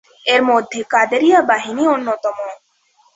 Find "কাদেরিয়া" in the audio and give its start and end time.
0.93-1.39